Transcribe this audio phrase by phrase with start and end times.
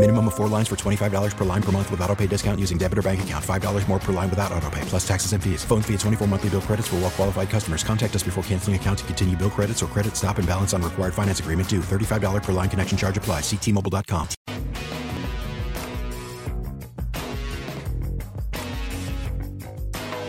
[0.00, 2.78] Minimum of four lines for $25 per line per month with auto pay discount using
[2.78, 3.44] debit or bank account.
[3.44, 5.62] $5 more per line without auto pay, plus taxes and fees.
[5.62, 7.84] Phone fee at 24 monthly bill credits for well qualified customers.
[7.84, 10.80] Contact us before canceling account to continue bill credits or credit stop and balance on
[10.80, 11.80] required finance agreement due.
[11.80, 13.42] $35 per line connection charge applies.
[13.42, 14.28] Ctmobile.com.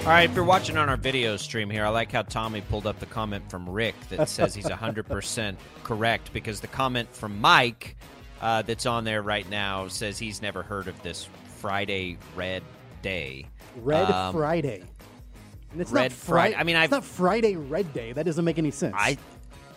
[0.01, 2.87] All right, if you're watching on our video stream here, I like how Tommy pulled
[2.87, 5.55] up the comment from Rick that says he's 100%
[5.85, 7.95] correct because the comment from Mike
[8.41, 11.27] uh, that's on there right now says he's never heard of this
[11.59, 12.63] Friday Red
[13.01, 13.45] Day.
[13.77, 14.83] Red Um, Friday.
[15.71, 16.55] And it's Red not Friday.
[16.55, 18.11] I mean, it's I've- not Friday Red Day.
[18.13, 18.95] That doesn't make any sense.
[18.97, 19.17] I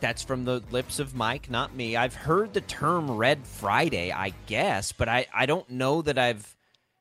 [0.00, 1.96] that's from the lips of Mike, not me.
[1.96, 6.54] I've heard the term Red Friday, I guess, but I, I don't know that I've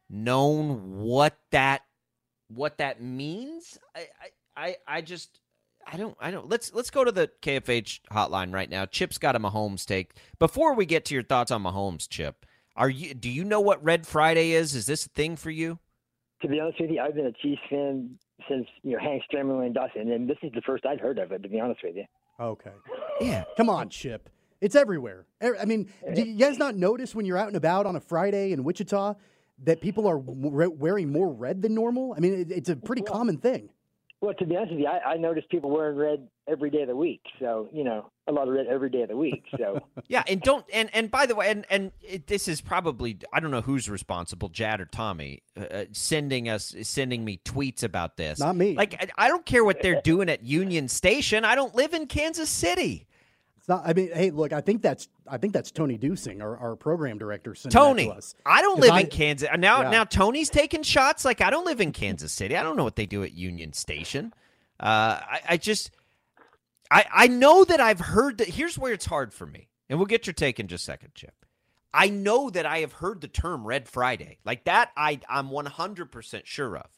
[0.09, 1.81] known what that
[2.49, 3.77] what that means.
[3.95, 4.07] I,
[4.55, 5.39] I, I just
[5.91, 8.85] I don't I don't let's let's go to the KFH hotline right now.
[8.85, 10.13] Chip's got a Mahomes take.
[10.39, 12.45] Before we get to your thoughts on Mahomes, Chip,
[12.75, 14.75] are you do you know what Red Friday is?
[14.75, 15.79] Is this a thing for you?
[16.41, 18.17] To be honest with you, I've been a Chiefs fan
[18.49, 21.31] since you know Hank Strammerly and Dawson, and this is the first I'd heard of
[21.31, 21.43] it.
[21.43, 22.05] To be honest with you.
[22.39, 22.71] okay.
[23.21, 23.43] Yeah.
[23.57, 24.29] Come on, Chip.
[24.61, 25.25] It's everywhere.
[25.43, 27.99] Er- I mean, do you guys not notice when you're out and about on a
[27.99, 29.15] Friday in Wichita
[29.65, 32.13] that people are we- wearing more red than normal?
[32.15, 33.69] I mean, it, it's a pretty common thing.
[34.23, 36.87] Well, to be honest with you, I, I noticed people wearing red every day of
[36.87, 37.19] the week.
[37.41, 39.43] So you know, a lot of red every day of the week.
[39.57, 43.17] So Yeah, and don't and and by the way, and and it, this is probably
[43.33, 47.83] I don't know who's responsible, Jad or Tommy, uh, uh, sending us sending me tweets
[47.83, 48.39] about this.
[48.39, 48.77] Not me.
[48.77, 51.43] Like I, I don't care what they're doing at Union Station.
[51.43, 53.07] I don't live in Kansas City.
[53.63, 53.83] It's not.
[53.87, 57.17] I mean, hey, look, I think that's I think that's Tony Dusing, our, our program
[57.17, 58.21] director, Tony, to.
[58.45, 59.47] I don't live I- in Kansas.
[59.57, 59.89] Now Yeah.
[59.89, 61.23] now Tony's taking shots.
[61.23, 62.57] Like I don't live in Kansas City.
[62.57, 64.33] I don't know what they do at Union Station.
[64.81, 64.83] Uh,
[65.23, 65.91] I, I just
[66.91, 68.49] I I know that I've heard that.
[68.49, 71.15] Here's where it's hard for me, and we'll get your take in just a second,
[71.15, 71.33] Chip.
[71.93, 74.39] I know that I have heard the term Red Friday.
[74.43, 76.89] Like that, I I'm 100% sure of.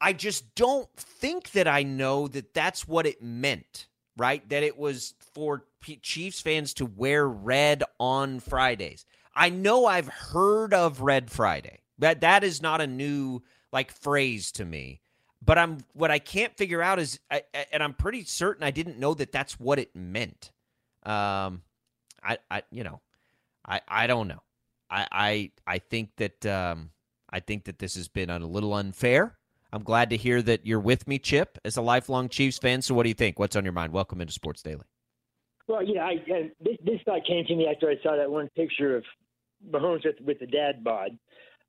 [0.00, 3.86] I just don't think that I know that that's what it meant,
[4.16, 4.46] right?
[4.48, 5.64] That it was for
[6.02, 9.04] Chiefs fans to wear red on Fridays.
[9.34, 11.80] I know I've heard of Red Friday.
[11.98, 13.42] That that is not a new
[13.72, 15.00] like phrase to me.
[15.42, 18.98] But I'm what I can't figure out is, I- and I'm pretty certain I didn't
[18.98, 20.50] know that that's what it meant.
[21.04, 21.62] Um,
[22.22, 23.00] I, I, you know,
[23.66, 24.42] I, I don't know.
[24.90, 26.90] I, I, I think that, um,
[27.30, 29.38] I think that this has been a little unfair.
[29.72, 32.82] I'm glad to hear that you're with me, Chip, as a lifelong Chiefs fan.
[32.82, 33.38] So, what do you think?
[33.38, 33.92] What's on your mind?
[33.92, 34.82] Welcome into Sports Daily.
[35.70, 38.48] Well, yeah, I, I, this, this thought came to me after I saw that one
[38.56, 39.04] picture of
[39.70, 41.16] Mahomes with, with the dad bod.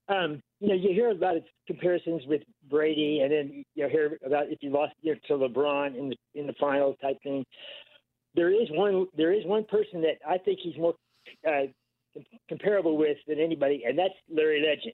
[0.10, 4.46] Um, you know, you hear about its comparisons with Brady, and then you hear about
[4.50, 7.46] if you lost you know, to LeBron in the in the finals type thing.
[8.34, 9.06] There is one.
[9.16, 10.96] There is one person that I think he's more
[11.48, 11.68] uh,
[12.50, 14.94] comparable with than anybody, and that's Larry Legend.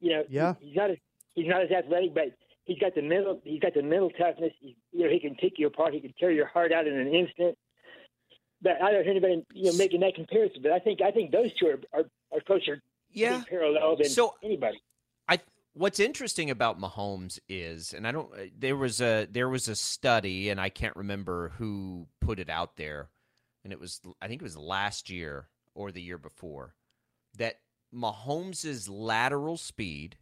[0.00, 0.54] You know, Yeah.
[0.60, 0.98] he's not as
[1.34, 2.26] he's not as athletic, but
[2.64, 4.52] he's got the mental he's got the mental toughness.
[4.60, 5.94] He, you know, he can take you apart.
[5.94, 7.56] He can tear your heart out in an instant.
[8.62, 10.62] But I don't hear anybody you know making that comparison.
[10.62, 12.80] But I think I think those two are are, are closer
[13.10, 13.42] Yeah.
[13.48, 14.80] parallel than So- anybody.
[15.28, 15.38] I
[15.74, 18.32] what's interesting about Mahomes is, and I don't.
[18.32, 22.48] uh, There was a there was a study, and I can't remember who put it
[22.48, 23.10] out there,
[23.64, 26.74] and it was I think it was last year or the year before
[27.36, 27.60] that
[27.92, 30.16] Mahomes's lateral speed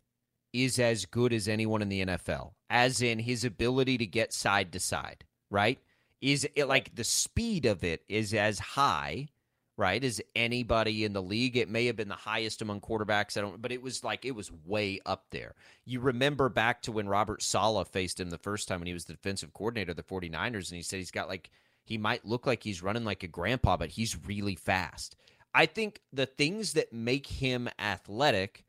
[0.53, 4.73] is as good as anyone in the NFL, as in his ability to get side
[4.73, 5.25] to side.
[5.51, 5.79] Right?
[6.21, 9.29] Is it like the speed of it is as high
[9.77, 10.05] right?
[10.05, 11.57] As anybody in the league.
[11.57, 13.37] It may have been the highest among quarterbacks.
[13.37, 15.55] I don't, but it was like it was way up there.
[15.85, 19.07] You remember back to when Robert Saleh faced him the first time when he was
[19.07, 21.51] the defensive coordinator of the 49ers, and he said he's got like
[21.85, 25.17] he might look like he's running like a grandpa, but he's really fast.
[25.55, 28.65] I think the things that make him athletic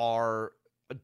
[0.00, 0.52] are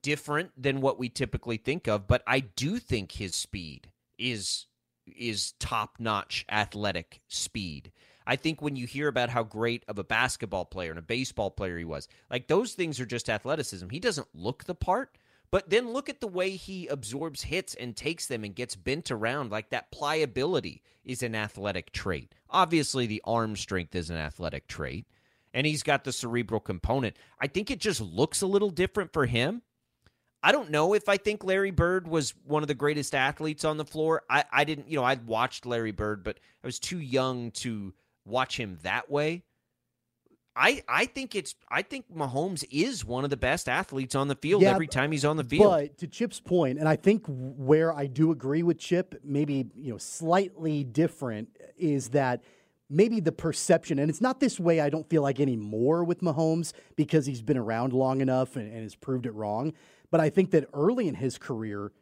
[0.00, 4.66] different than what we typically think of, but I do think his speed is
[5.06, 7.92] is top notch athletic speed.
[8.26, 11.50] I think when you hear about how great of a basketball player and a baseball
[11.50, 13.88] player he was, like those things are just athleticism.
[13.88, 15.16] He doesn't look the part,
[15.52, 19.12] but then look at the way he absorbs hits and takes them and gets bent
[19.12, 19.52] around.
[19.52, 22.34] Like that pliability is an athletic trait.
[22.50, 25.06] Obviously, the arm strength is an athletic trait,
[25.56, 27.16] and he's got the cerebral component.
[27.40, 29.62] I think it just looks a little different for him.
[30.42, 33.78] I don't know if I think Larry Bird was one of the greatest athletes on
[33.78, 34.22] the floor.
[34.28, 37.94] I, I didn't, you know, I watched Larry Bird, but I was too young to
[38.26, 39.44] watch him that way.
[40.54, 44.34] I I think it's I think Mahomes is one of the best athletes on the
[44.34, 45.70] field Yeah, every time he's on the field.
[45.70, 49.92] But to Chip's point, and I think where I do agree with Chip, maybe you
[49.92, 52.42] know slightly different, is that
[52.88, 54.80] maybe the perception, and it's not this way.
[54.80, 58.82] I don't feel like anymore with Mahomes because he's been around long enough and, and
[58.82, 59.72] has proved it wrong.
[60.10, 61.92] But I think that early in his career,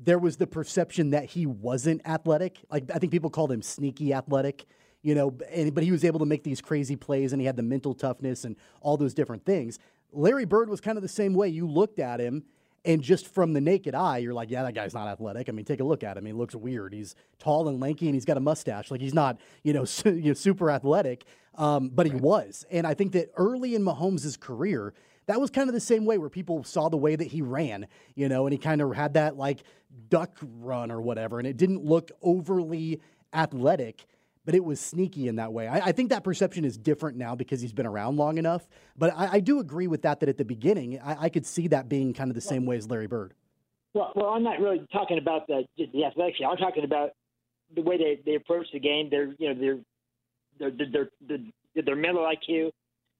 [0.00, 2.58] there was the perception that he wasn't athletic.
[2.70, 4.64] Like I think people called him sneaky athletic,
[5.02, 7.56] you know, and, but he was able to make these crazy plays and he had
[7.56, 9.78] the mental toughness and all those different things.
[10.12, 11.48] Larry Bird was kind of the same way.
[11.48, 12.44] You looked at him
[12.84, 15.48] and just from the naked eye, you're like, yeah, that guy's not athletic.
[15.48, 16.24] I mean, take a look at him.
[16.24, 16.94] He looks weird.
[16.94, 18.90] He's tall and lanky and he's got a mustache.
[18.90, 21.24] Like he's not, you know, su- you know super athletic,
[21.56, 22.64] um, but he was.
[22.70, 24.94] And I think that early in Mahomes' career,
[25.26, 27.86] that was kind of the same way where people saw the way that he ran,
[28.14, 29.62] you know, and he kind of had that like
[30.08, 33.00] duck run or whatever, and it didn't look overly
[33.32, 34.06] athletic,
[34.44, 35.68] but it was sneaky in that way.
[35.68, 38.66] I, I think that perception is different now because he's been around long enough.
[38.96, 40.20] But I, I do agree with that.
[40.20, 42.76] That at the beginning, I, I could see that being kind of the same way
[42.76, 43.34] as Larry Bird.
[43.92, 46.38] Well, well, I'm not really talking about the the athletics.
[46.46, 47.10] I'm talking about
[47.74, 49.10] the way they, they approach the game.
[49.10, 49.60] Their you know
[50.58, 51.10] their their their
[51.74, 52.70] their, their mental IQ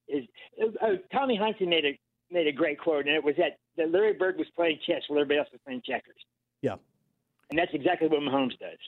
[0.09, 0.25] is.
[0.61, 1.99] Uh, Tommy Heinsohn made a
[2.33, 5.21] made a great quote, and it was that that Larry Bird was playing chess while
[5.21, 6.17] everybody else was playing checkers.
[6.63, 6.77] Yeah,
[7.51, 8.79] and that's exactly what Mahomes does.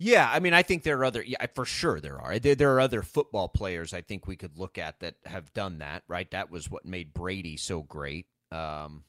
[0.00, 2.38] Yeah, I mean, I think there are other, yeah, for sure there are.
[2.38, 5.78] There, there are other football players I think we could look at that have done
[5.78, 6.30] that, right?
[6.30, 8.26] That was what made Brady so great.
[8.52, 9.02] Um,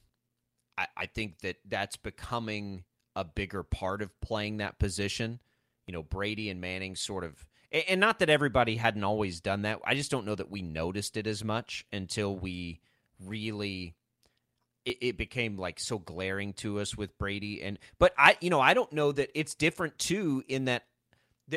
[0.76, 2.84] I, I think that that's becoming
[3.14, 5.38] a bigger part of playing that position.
[5.86, 9.62] You know, Brady and Manning sort of, and, and not that everybody hadn't always done
[9.62, 9.78] that.
[9.84, 12.80] I just don't know that we noticed it as much until we
[13.24, 13.94] really
[14.84, 18.60] it, it, became like so glaring to us with Brady and but I you know
[18.60, 20.84] I don't know that it's different too in that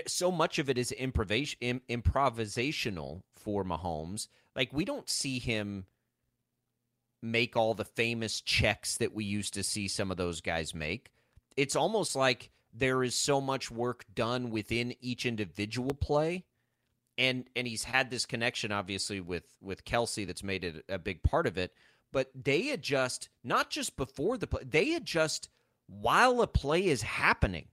[0.07, 4.27] so much of it is improvisation improvisational for Mahomes.
[4.55, 5.85] Like we don't see him
[7.21, 11.09] make all the famous checks that we used to see some of those guys make.
[11.55, 16.43] It's almost like there is so much work done within each individual play
[17.17, 21.21] and and he's had this connection obviously with with Kelce that's made it a big
[21.23, 21.73] part of it
[22.13, 25.49] but they adjust not just before the play, they adjust
[25.87, 27.67] while a play is happening.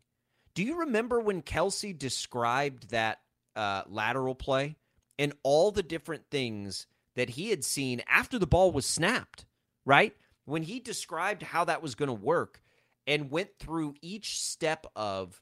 [0.54, 3.20] Do you remember when Kelce described that
[3.54, 4.76] uh, lateral play
[5.18, 9.44] and all the different things that he had seen after the ball was snapped,
[9.84, 10.16] right?
[10.46, 12.62] When he described how that was going to work
[13.06, 15.40] and went through each step of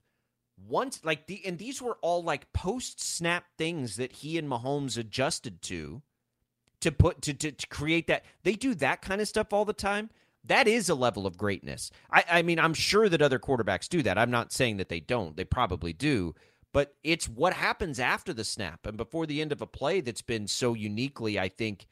[0.66, 4.98] once like the and these were all like post snap things that he and Mahomes
[4.98, 6.02] adjusted to
[6.80, 8.24] to put to, to, to create that.
[8.42, 10.10] They do that kind of stuff all the time.
[10.44, 11.90] That is a level of greatness.
[12.10, 14.18] I, I mean i'm sure that other quarterbacks do that.
[14.18, 15.36] I'm not saying that they don't.
[15.36, 16.34] They probably do.
[16.72, 20.22] But it's what happens after the snap and before the end of a play that's
[20.22, 21.86] been so uniquely i think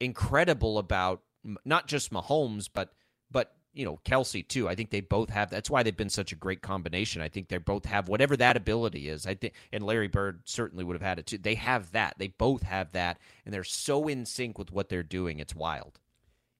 [0.00, 1.22] incredible about
[1.64, 2.92] not just mahomes but
[3.30, 4.68] but you know Kelce too.
[4.68, 5.50] I think they both have.
[5.50, 7.20] That's why they've been such a great combination.
[7.20, 9.26] I think they both have whatever that ability is.
[9.26, 11.38] I think, and Larry Bird certainly would have had it too.
[11.38, 12.14] They have that.
[12.18, 15.38] They both have that, and they're so in sync with what they're doing.
[15.38, 16.00] It's wild.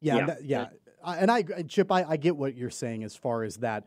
[0.01, 0.27] Yeah, yeah.
[0.27, 0.67] That, yeah.
[1.03, 3.85] I, and I, Chip, I, I, get what you're saying as far as that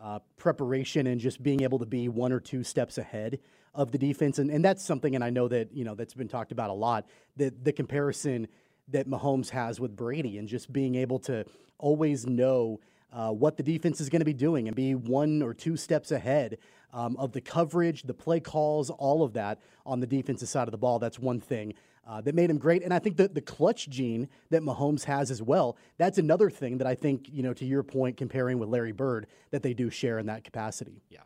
[0.00, 3.40] uh, preparation and just being able to be one or two steps ahead
[3.74, 5.14] of the defense, and and that's something.
[5.14, 7.06] And I know that you know that's been talked about a lot.
[7.36, 8.48] The the comparison
[8.88, 11.44] that Mahomes has with Brady and just being able to
[11.80, 12.80] always know
[13.12, 16.12] uh, what the defense is going to be doing and be one or two steps
[16.12, 16.58] ahead
[16.92, 20.72] um, of the coverage, the play calls, all of that on the defensive side of
[20.72, 20.98] the ball.
[20.98, 21.74] That's one thing.
[22.06, 25.30] Uh, that made him great, and I think that the clutch gene that Mahomes has
[25.30, 25.76] as well.
[25.96, 27.52] That's another thing that I think you know.
[27.52, 31.02] To your point, comparing with Larry Bird, that they do share in that capacity.
[31.08, 31.20] Yeah,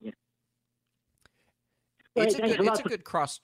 [0.00, 0.10] yeah.
[2.16, 3.38] It's, a good, it's a good cross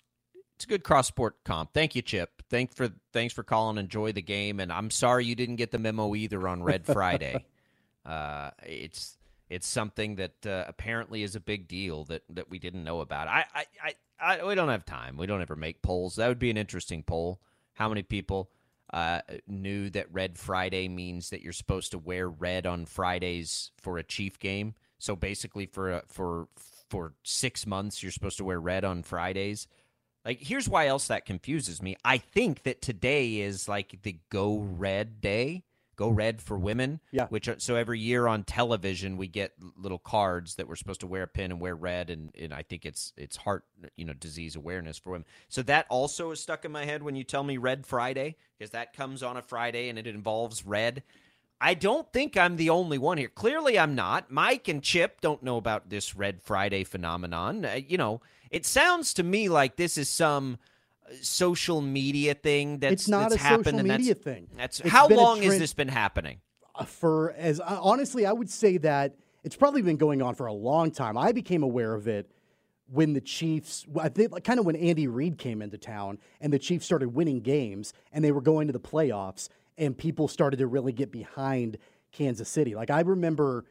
[0.60, 1.72] it's a good cross sport comp.
[1.72, 2.42] Thank you, Chip.
[2.50, 3.78] Thanks for thanks for calling.
[3.78, 7.46] Enjoy the game, and I'm sorry you didn't get the memo either on Red Friday.
[8.04, 9.16] uh, it's
[9.48, 13.26] it's something that uh, apparently is a big deal that that we didn't know about.
[13.26, 15.16] I, I I I we don't have time.
[15.16, 16.16] We don't ever make polls.
[16.16, 17.40] That would be an interesting poll.
[17.72, 18.50] How many people
[18.92, 23.96] uh, knew that Red Friday means that you're supposed to wear red on Fridays for
[23.96, 24.74] a Chief game?
[24.98, 26.48] So basically, for a, for
[26.90, 29.66] for six months, you're supposed to wear red on Fridays.
[30.24, 31.96] Like, here's why else that confuses me.
[32.04, 35.64] I think that today is like the Go Red Day,
[35.96, 37.00] Go Red for women.
[37.10, 37.26] Yeah.
[37.28, 41.06] Which are, so every year on television we get little cards that we're supposed to
[41.06, 43.64] wear a pin and wear red, and, and I think it's it's heart
[43.96, 45.26] you know disease awareness for women.
[45.48, 48.70] So that also is stuck in my head when you tell me Red Friday because
[48.72, 51.02] that comes on a Friday and it involves red.
[51.60, 53.28] I don't think I'm the only one here.
[53.28, 54.30] Clearly, I'm not.
[54.30, 57.66] Mike and Chip don't know about this Red Friday phenomenon.
[57.66, 60.58] Uh, you know, it sounds to me like this is some
[61.06, 64.48] uh, social media thing that's It's not that's a happened, social media that's, thing.
[64.56, 66.40] That's It's how long has this been happening?
[66.74, 70.46] Uh, for as uh, honestly, I would say that it's probably been going on for
[70.46, 71.16] a long time.
[71.16, 72.30] I became aware of it
[72.92, 76.52] when the Chiefs, I think, like, kind of when Andy Reid came into town and
[76.52, 80.58] the Chiefs started winning games and they were going to the playoffs, and people started
[80.58, 81.78] to really get behind
[82.12, 82.74] Kansas City.
[82.74, 83.64] Like I remember,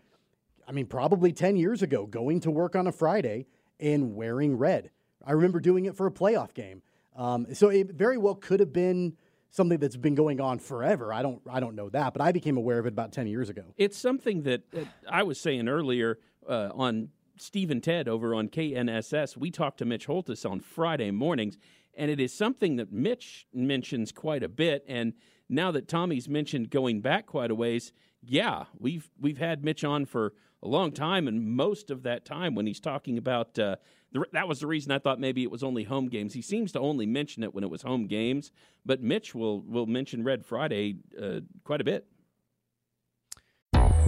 [0.67, 3.45] I mean, probably ten years ago, going to work on a Friday
[3.79, 4.91] and wearing red.
[5.25, 6.81] I remember doing it for a playoff game.
[7.15, 9.17] Um, so it very well could have been
[9.51, 11.11] something that's been going on forever.
[11.11, 13.49] I don't, I don't know that, but I became aware of it about ten years
[13.49, 13.63] ago.
[13.77, 14.61] It's something that
[15.09, 19.37] I was saying earlier uh, on Steve and Ted over on KNSS.
[19.37, 21.57] We talked to Mitch Holthus on Friday mornings,
[21.95, 24.85] and it is something that Mitch mentions quite a bit.
[24.87, 25.13] And
[25.47, 30.05] now that Tommy's mentioned going back quite a ways, yeah, we've we've had Mitch on
[30.05, 33.77] for a long time, and most of that time when he's talking about uh,
[34.11, 36.33] the, that was the reason I thought maybe it was only home games.
[36.33, 38.51] He seems to only mention it when it was home games,
[38.85, 42.07] but Mitch will will mention Red Friday uh, quite a bit.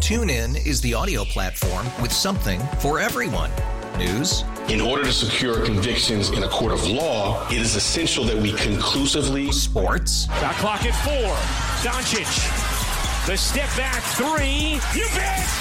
[0.02, 3.52] TuneIn is the audio platform with something for everyone.
[3.98, 8.38] News, In order to secure convictions in a court of law, it is essential that
[8.38, 9.52] we conclusively.
[9.52, 11.36] sports, Shot clock at four.
[11.84, 13.28] Doncic.
[13.28, 14.80] The step back three.
[15.00, 15.61] You bet.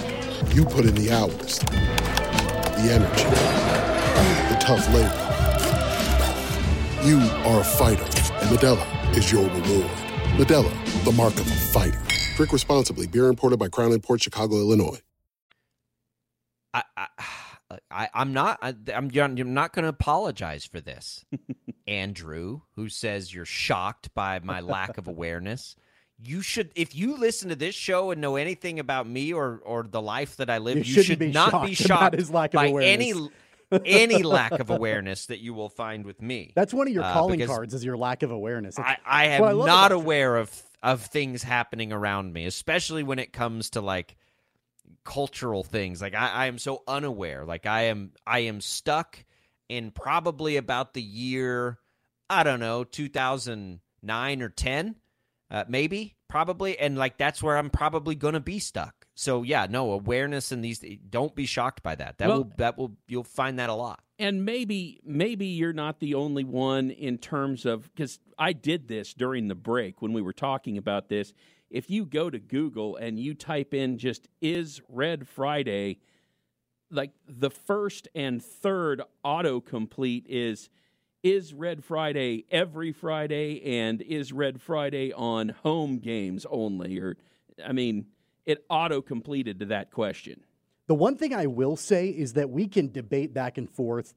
[0.53, 3.23] You put in the hours, the energy,
[4.53, 5.07] the tough labor.
[7.07, 9.89] You are a fighter, and Modelo is your reward.
[10.35, 12.01] Modelo, the mark of a fighter.
[12.35, 13.07] Drink responsibly.
[13.07, 14.99] Beer imported by Crown Imports Chicago, Illinois.
[16.73, 17.07] I, I,
[17.89, 18.59] I I'm not.
[18.61, 19.09] I, I'm.
[19.15, 21.23] I'm not going to apologize for this,
[21.87, 25.77] Andrew, who says you're shocked by my lack of awareness.
[26.23, 29.83] You should, if you listen to this show and know anything about me or or
[29.83, 32.57] the life that I live, You you, shouldn't be not be shocked his lack of
[32.59, 33.07] by awareness.
[33.15, 33.29] any
[33.85, 36.51] any lack of awareness that you will find with me.
[36.55, 38.77] That's one of your Uh, calling cards is your lack of awareness.
[38.77, 39.97] I, It's- I am love not you.
[39.97, 44.15] aware of of things happening around me, especially when it comes to like
[45.03, 46.01] cultural things.
[46.01, 47.45] Like I, I am so unaware.
[47.45, 49.23] Like I am I am stuck
[49.69, 51.79] in probably about the year
[52.29, 54.95] I don't know, two thousand nine or ten,
[55.51, 58.95] uh, maybe, probably, and like that's where I'm probably gonna be stuck.
[59.13, 60.83] So yeah, no awareness in these.
[61.09, 62.17] Don't be shocked by that.
[62.17, 64.01] That Well- will that will you'll find that a lot.
[64.17, 69.13] and maybe maybe you're not the only one in terms of because I did this
[69.13, 71.33] during the break when we were talking about this.
[71.69, 75.99] If you go to Google and you type in just "is Red Friday,"
[76.89, 80.69] like the first and third autocomplete is
[81.23, 87.17] "is Red Friday every Friday" and "is Red Friday on home games only." Or,
[87.65, 88.07] I mean,
[88.45, 90.41] it auto completed to that question.
[90.87, 94.13] The one thing I will say is that we can debate back and forth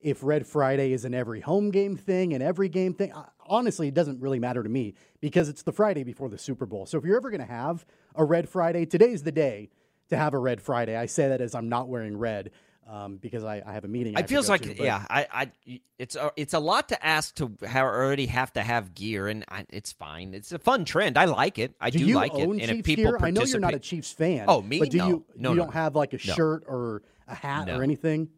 [0.00, 3.12] if Red Friday is an every home game thing and every game thing.
[3.12, 6.66] Uh, Honestly, it doesn't really matter to me because it's the Friday before the Super
[6.66, 6.84] Bowl.
[6.86, 9.70] So if you're ever going to have a Red Friday, today's the day
[10.08, 10.96] to have a Red Friday.
[10.96, 12.50] I say that as I'm not wearing red
[12.88, 14.16] um, because I, I have a meeting.
[14.16, 17.34] I It feels like to, yeah, I, I it's a, it's a lot to ask
[17.36, 20.34] to ha already have to have gear, and I, it's fine.
[20.34, 21.18] It's a fun trend.
[21.18, 21.74] I like it.
[21.80, 22.42] I do, do, like it.
[22.48, 23.18] And Chiefs if people gear?
[23.20, 24.44] I know you're not a Chiefs fan.
[24.48, 24.78] Oh, me?
[24.78, 25.08] But do No.
[25.08, 25.24] you?
[25.36, 26.34] No, you no, don't have like a no.
[26.34, 27.78] shirt or a hat No.
[27.78, 28.28] or anything.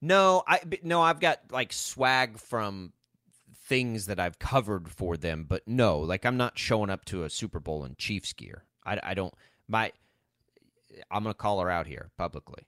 [0.00, 2.92] No, I no, I've got like swag from
[3.64, 7.30] things that I've covered for them, but no, like I'm not showing up to a
[7.30, 8.64] Super Bowl in Chiefs gear.
[8.84, 9.34] I, I don't.
[9.66, 9.90] My,
[11.10, 12.66] I'm gonna call her out here publicly.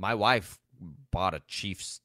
[0.00, 0.58] My wife
[1.10, 2.00] bought a Chiefs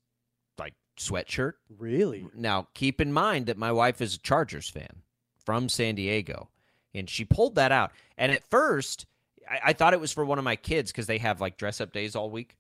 [0.60, 1.54] like sweatshirt.
[1.78, 2.28] Really?
[2.36, 5.02] Now, keep in mind that my wife is a Chargers fan
[5.46, 6.50] from San Diego,
[6.94, 7.92] and she pulled that out.
[8.18, 9.06] And at first,
[9.50, 11.80] I, I thought it was for one of my kids because they have like dress
[11.80, 12.58] up days all week.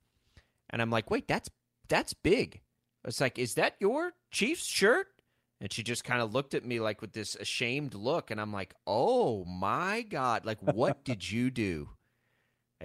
[0.70, 1.50] And I'm like, wait, that's
[1.90, 2.62] that's big.
[3.04, 5.08] It's like, is that your Chiefs shirt?
[5.60, 8.54] And she just kind of looked at me like with this ashamed look, and I'm
[8.54, 11.90] like, oh my god, like what did you do?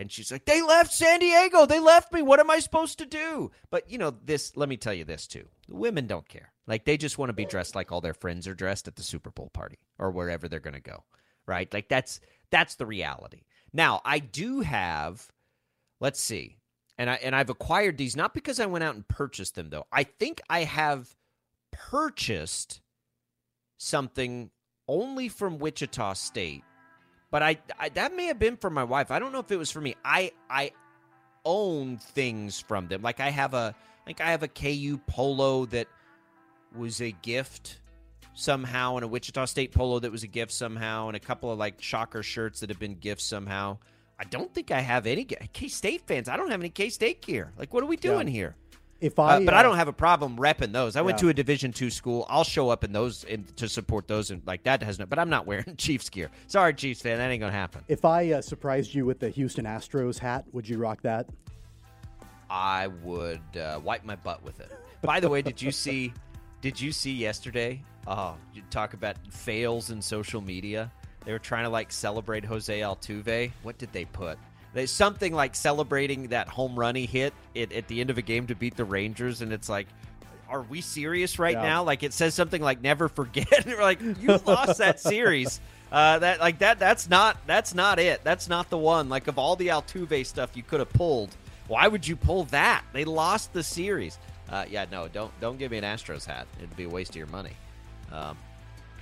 [0.00, 1.66] And she's like, they left San Diego.
[1.66, 2.22] They left me.
[2.22, 3.50] What am I supposed to do?
[3.70, 5.44] But, you know, this, let me tell you this too.
[5.68, 6.52] Women don't care.
[6.66, 9.02] Like, they just want to be dressed like all their friends are dressed at the
[9.02, 11.04] Super Bowl party or wherever they're going to go.
[11.46, 11.70] Right?
[11.70, 12.18] Like, that's,
[12.50, 13.42] that's the reality.
[13.74, 15.28] Now, I do have,
[16.00, 16.56] let's see,
[16.96, 19.86] and I, and I've acquired these not because I went out and purchased them though.
[19.92, 21.14] I think I have
[21.72, 22.80] purchased
[23.76, 24.50] something
[24.88, 26.64] only from Wichita State
[27.30, 29.10] but I, I, that may have been for my wife.
[29.10, 29.96] I don't know if it was for me.
[30.04, 30.72] I I
[31.44, 33.02] own things from them.
[33.02, 33.74] Like I have a
[34.06, 35.86] like I have a KU polo that
[36.76, 37.78] was a gift
[38.34, 41.58] somehow, and a Wichita State polo that was a gift somehow, and a couple of
[41.58, 43.78] like shocker shirts that have been gifts somehow.
[44.18, 46.28] I don't think I have any K State fans.
[46.28, 47.52] I don't have any K State gear.
[47.56, 48.32] Like, what are we doing yeah.
[48.32, 48.56] here?
[49.00, 50.94] If I, uh, but uh, I don't have a problem repping those.
[50.94, 52.26] I went to a Division two school.
[52.28, 55.06] I'll show up in those in, to support those, and like that has no.
[55.06, 56.30] But I'm not wearing Chiefs gear.
[56.48, 57.82] Sorry, Chiefs fan, that ain't gonna happen.
[57.88, 61.28] If I uh, surprised you with the Houston Astros hat, would you rock that?
[62.50, 64.70] I would uh, wipe my butt with it.
[65.02, 66.12] By the way, did you see?
[66.60, 67.82] Did you see yesterday?
[68.06, 70.92] Oh, you talk about fails in social media.
[71.24, 73.50] They were trying to like celebrate Jose Altuve.
[73.62, 74.38] What did they put?
[74.72, 78.22] There's something like celebrating that home run he hit at, at the end of a
[78.22, 79.88] game to beat the Rangers, and it's like,
[80.48, 81.62] are we serious right yeah.
[81.62, 81.82] now?
[81.82, 85.60] Like it says something like "never forget." we're like, you lost that series.
[85.90, 86.78] Uh, that like that.
[86.78, 87.36] That's not.
[87.46, 88.22] That's not it.
[88.22, 89.08] That's not the one.
[89.08, 91.34] Like of all the Altuve stuff you could have pulled,
[91.66, 92.84] why would you pull that?
[92.92, 94.18] They lost the series.
[94.48, 96.46] Uh, yeah, no, don't don't give me an Astros hat.
[96.58, 97.52] It'd be a waste of your money.
[98.12, 98.36] Um,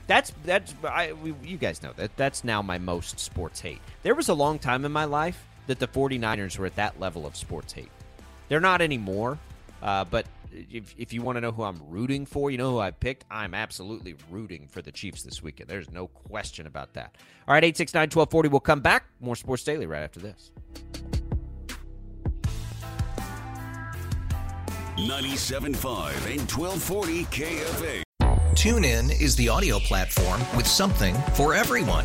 [0.07, 3.81] that's that's I, we, you guys know that that's now my most sports hate.
[4.03, 7.25] There was a long time in my life that the 49ers were at that level
[7.27, 7.91] of sports hate.
[8.49, 9.39] They're not anymore,
[9.83, 12.79] uh, but if, if you want to know who I'm rooting for, you know who
[12.79, 13.25] I picked?
[13.31, 15.69] I'm absolutely rooting for the Chiefs this weekend.
[15.69, 17.15] There's no question about that.
[17.47, 18.49] All right, 869 1240.
[18.49, 19.05] We'll come back.
[19.21, 20.51] More Sports Daily right after this.
[24.97, 25.67] 97.5
[26.27, 28.03] and 1240 KFH.
[28.57, 32.05] Tune in is the audio platform with something for everyone.